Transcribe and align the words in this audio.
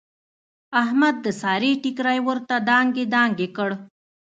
احمد 0.81 1.15
د 1.25 1.27
سارې 1.41 1.71
ټیکری 1.83 2.19
ورته 2.27 2.55
دانګې 2.69 3.05
دانګې 3.15 3.47
کړ. 3.57 3.69